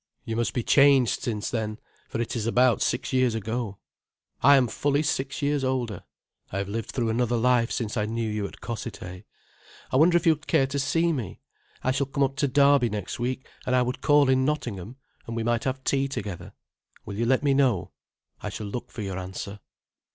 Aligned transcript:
You 0.25 0.35
must 0.35 0.55
be 0.55 0.63
changed 0.63 1.21
since 1.21 1.51
then, 1.51 1.77
for 2.09 2.19
it 2.19 2.35
is 2.35 2.47
about 2.47 2.81
six 2.81 3.13
years 3.13 3.35
ago. 3.35 3.77
I 4.41 4.55
am 4.57 4.67
fully 4.67 5.03
six 5.03 5.43
years 5.43 5.63
older,—I 5.63 6.57
have 6.57 6.67
lived 6.67 6.89
through 6.91 7.09
another 7.09 7.37
life 7.37 7.69
since 7.71 7.95
I 7.95 8.07
knew 8.07 8.27
you 8.27 8.47
at 8.47 8.61
Cossethay. 8.61 9.25
I 9.91 9.95
wonder 9.95 10.17
if 10.17 10.25
you 10.25 10.33
would 10.33 10.47
care 10.47 10.65
to 10.65 10.79
see 10.79 11.13
me. 11.13 11.39
I 11.83 11.91
shall 11.91 12.07
come 12.07 12.23
up 12.23 12.35
to 12.37 12.47
Derby 12.47 12.89
next 12.89 13.19
week, 13.19 13.45
and 13.67 13.75
I 13.75 13.83
would 13.83 14.01
call 14.01 14.27
in 14.27 14.43
Nottingham, 14.43 14.95
and 15.27 15.35
we 15.35 15.43
might 15.43 15.65
have 15.65 15.83
tea 15.83 16.07
together. 16.07 16.53
Will 17.05 17.17
you 17.19 17.27
let 17.27 17.43
me 17.43 17.53
know? 17.53 17.91
I 18.41 18.49
shall 18.49 18.65
look 18.65 18.89
for 18.89 19.03
your 19.03 19.19
answer. 19.19 19.59